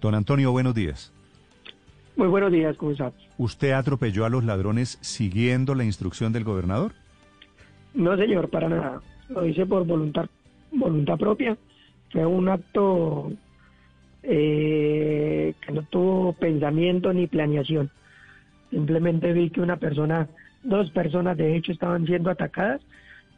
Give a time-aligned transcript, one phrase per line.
[0.00, 1.12] Don Antonio, buenos días.
[2.16, 2.92] Muy buenos días, ¿cómo?
[3.38, 6.92] ¿Usted atropelló a los ladrones siguiendo la instrucción del gobernador?
[7.94, 9.02] No, señor, para nada.
[9.28, 10.26] Lo hice por voluntad,
[10.72, 11.56] voluntad propia.
[12.10, 13.30] Fue un acto
[14.22, 17.90] eh, que no tuvo pensamiento ni planeación.
[18.70, 20.28] Simplemente vi que una persona,
[20.62, 22.80] dos personas de hecho estaban siendo atacadas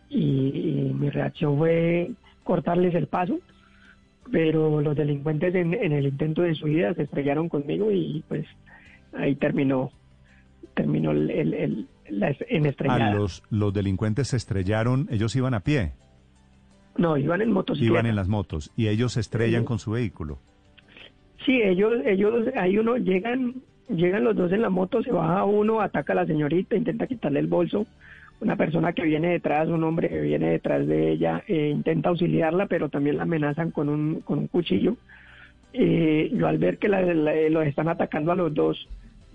[0.08, 2.12] y, y mi reacción fue
[2.44, 3.38] cortarles el paso,
[4.32, 8.44] pero los delincuentes en, en el intento de su vida se estrellaron conmigo y pues
[9.12, 9.90] ahí terminó
[10.74, 13.14] terminó el, el, el- la es- en A estrellada.
[13.14, 15.92] los, los delincuentes se estrellaron, ellos iban a pie,
[16.96, 17.92] No, iban en motocicleta.
[17.92, 19.66] iban en las motos y ellos se estrellan Sí.
[19.66, 20.38] con su vehículo.
[21.44, 23.56] Sí, ellos, ellos, hay uno, llegan,
[23.88, 27.40] llegan los dos en la moto, se baja uno, ataca a la señorita, intenta quitarle
[27.40, 27.86] el bolso.
[28.42, 32.66] Una persona que viene detrás, un hombre que viene detrás de ella, eh, intenta auxiliarla,
[32.66, 34.96] pero también la amenazan con un, con un cuchillo.
[35.72, 38.88] Eh, yo al ver que la- la- los están atacando a los dos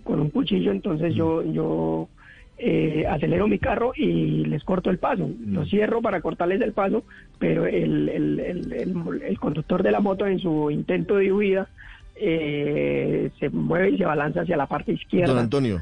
[0.04, 2.10] con un cuchillo, entonces yo, yo
[2.58, 5.30] eh, acelero mi carro y les corto el paso.
[5.52, 7.06] Lo cierro para cortarles el paso,
[7.40, 11.70] pero el, el, el, el- el conductor de la moto en su intento de huida
[12.16, 15.34] eh, se mueve y se balanza hacia la parte izquierda.
[15.34, 15.82] Don Antonio,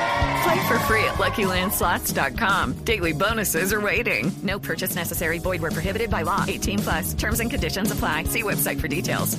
[0.43, 2.83] Play for free at LuckyLandSlots.com.
[2.83, 4.31] Daily bonuses are waiting.
[4.43, 5.39] No purchase necessary.
[5.39, 6.45] Void where prohibited by law.
[6.47, 7.13] 18 plus.
[7.13, 8.23] Terms and conditions apply.
[8.25, 9.37] See website for details.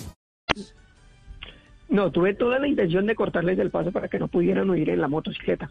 [1.88, 5.00] No, tuve toda la intención de cortarles el paso para que no pudieran huir en
[5.00, 5.70] la motocicleta.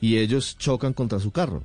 [0.00, 1.62] Y ellos chocan contra su carro.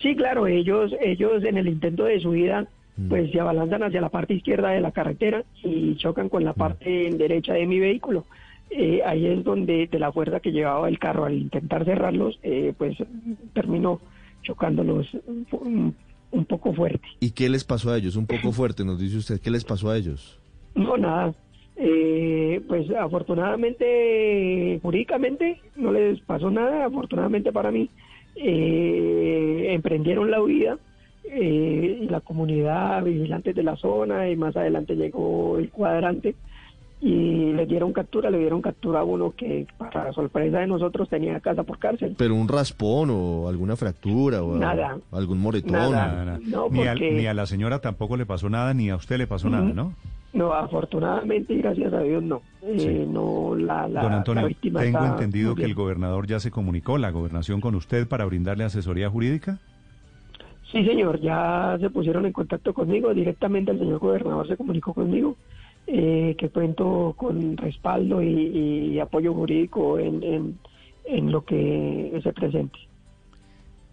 [0.00, 2.66] Sí, claro, ellos, ellos en el intento de su vida,
[3.08, 7.10] pues se abalanzan hacia la parte izquierda de la carretera y chocan con la parte
[7.12, 8.24] derecha de mi vehículo.
[8.70, 12.74] Eh, ahí es donde de la fuerza que llevaba el carro al intentar cerrarlos, eh,
[12.76, 12.96] pues
[13.54, 14.00] terminó
[14.42, 15.94] chocándolos un,
[16.30, 17.06] un poco fuerte.
[17.20, 18.16] ¿Y qué les pasó a ellos?
[18.16, 19.40] Un poco fuerte, nos dice usted.
[19.40, 20.38] ¿Qué les pasó a ellos?
[20.74, 21.34] No, nada.
[21.76, 26.86] Eh, pues afortunadamente, jurídicamente, no les pasó nada.
[26.86, 27.88] Afortunadamente para mí,
[28.34, 30.78] eh, emprendieron la huida
[31.24, 36.34] eh, y la comunidad, vigilantes de la zona, y más adelante llegó el cuadrante
[37.00, 41.38] y le dieron captura, le dieron captura a uno que, para sorpresa de nosotros, tenía
[41.40, 42.14] casa por cárcel.
[42.18, 44.98] ¿Pero un raspón o alguna fractura o Nada.
[45.12, 45.72] algún moretón?
[45.72, 45.90] Nada.
[46.08, 46.40] Nada, nada.
[46.44, 49.16] No, ni, a, porque- ni a la señora tampoco le pasó nada, ni a usted
[49.18, 49.94] le pasó nada, ¿no?
[50.32, 52.42] No, afortunadamente y gracias a Dios no.
[52.62, 53.10] Eh, Sí.
[53.10, 56.50] no la, la, Don la Antonio, víctima tengo está entendido que el gobernador ya se
[56.50, 59.58] comunicó, la gobernación, con usted para brindarle asesoría jurídica.
[60.70, 65.34] Sí, señor, ya se pusieron en contacto conmigo, directamente el señor gobernador se comunicó conmigo,
[65.88, 70.58] eh, que cuento con respaldo y, y apoyo jurídico en, en,
[71.04, 72.78] en lo que se presente.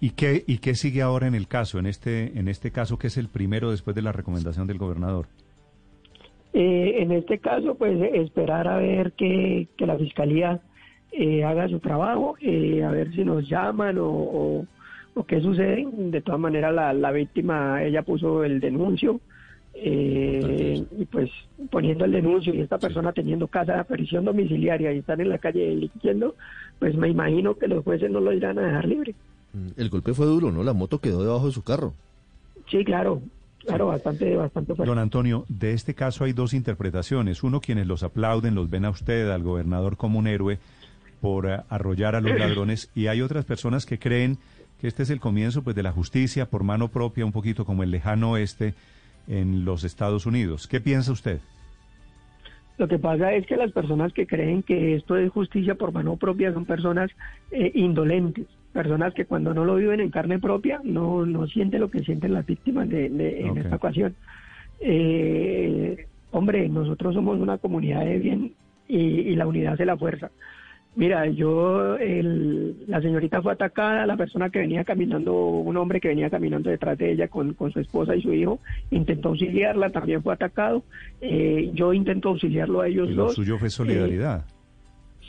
[0.01, 3.07] ¿Y qué, ¿Y qué sigue ahora en el caso, en este, en este caso que
[3.07, 5.27] es el primero después de la recomendación del gobernador?
[6.53, 10.59] Eh, en este caso, pues esperar a ver que, que la fiscalía
[11.11, 14.65] eh, haga su trabajo, eh, a ver si nos llaman o, o,
[15.15, 15.87] o qué sucede.
[15.91, 19.21] De todas maneras, la, la víctima, ella puso el denuncio.
[19.77, 21.29] Eh, y pues
[21.69, 25.37] poniendo el denuncio y esta persona teniendo casa de prisión domiciliaria y están en la
[25.37, 26.35] calle delinquiendo,
[26.79, 29.15] pues me imagino que los jueces no lo irán a dejar libre.
[29.53, 30.63] Mm, El golpe fue duro, ¿no?
[30.63, 31.93] La moto quedó debajo de su carro.
[32.71, 33.21] Sí, claro,
[33.65, 34.89] claro, bastante, bastante fuerte.
[34.89, 37.43] Don Antonio, de este caso hay dos interpretaciones.
[37.43, 40.57] Uno, quienes los aplauden, los ven a usted, al gobernador como un héroe
[41.19, 44.37] por eh, arrollar a los ladrones, y hay otras personas que creen
[44.79, 47.83] que este es el comienzo pues de la justicia por mano propia, un poquito como
[47.83, 48.73] el lejano oeste
[49.27, 50.67] en los Estados Unidos.
[50.67, 51.39] ¿Qué piensa usted?
[52.77, 56.17] Lo que pasa es que las personas que creen que esto es justicia por mano
[56.17, 57.09] propia son personas
[57.51, 61.89] eh, indolentes, personas que cuando no lo viven en carne propia no, no sienten lo
[61.89, 64.13] que sienten las víctimas de, de- en esta ocasión.
[64.81, 68.53] Eh, hombre, nosotros somos una comunidad de bien
[68.89, 70.29] y, y la unidad hace la fuerza.
[70.95, 76.07] Mira, yo, el- la señorita fue atacada, la persona que venía caminando, un hombre que
[76.07, 78.59] venía caminando detrás de ella con, con su esposa y su hijo,
[78.91, 80.83] intentó auxiliarla, también fue atacado.
[81.19, 83.35] Eh, yo intento auxiliarlo a ellos Y lo dos.
[83.35, 84.45] suyo fue Eh, solidaridad.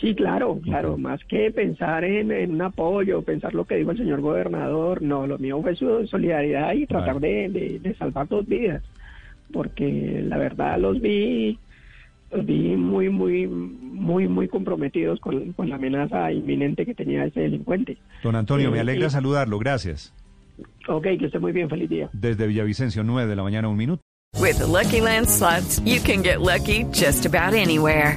[0.00, 3.96] Sí, claro, claro, más que pensar en, en un apoyo, pensar lo que dijo el
[3.98, 8.46] señor gobernador, no, lo mío fue su solidaridad y tratar de, de- de salvar dos
[8.46, 8.82] vidas,
[9.52, 11.58] porque la verdad los vi,
[12.30, 17.40] los vi muy, muy, muy, muy comprometidos con, con la amenaza inminente que tenía ese
[17.40, 17.96] delincuente.
[18.22, 20.12] Don Antonio, me eh, alegra y- saludarlo, gracias.
[20.88, 22.08] Ok, que esté muy bien, feliz día.
[22.12, 24.02] Desde Villavicencio, 9 de la mañana, un minuto.
[24.40, 28.16] With the Lucky Land slots, you can get lucky just about anywhere.